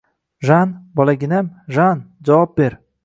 [0.49, 0.71] Jan,
[1.01, 2.81] bolaginam, Jan, javob ber